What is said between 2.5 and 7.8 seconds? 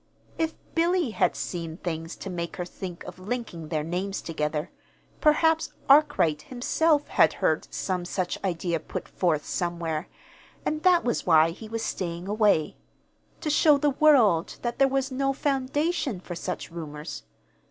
her think of linking their names together, perhaps Arkwright himself had heard